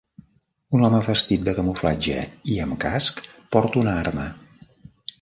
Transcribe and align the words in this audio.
Un 0.77 0.85
home 0.87 1.01
vestit 1.07 1.43
de 1.49 1.53
camuflatge 1.59 2.17
i 2.57 2.59
amb 2.67 2.81
casc 2.87 3.23
porta 3.57 3.85
una 3.87 3.99
arma. 4.05 4.31